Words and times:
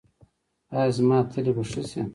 ایا 0.75 0.91
زما 0.97 1.17
تلي 1.31 1.51
به 1.57 1.63
ښه 1.71 1.81
شي؟ 1.89 2.01